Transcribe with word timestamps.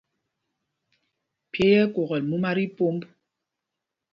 Pye 1.51 1.65
ɛ́ 1.79 1.83
ɛ́ 1.83 1.89
kwokɛl 1.93 2.21
múma 2.29 2.49
tí 2.57 2.65
pômb. 2.77 2.99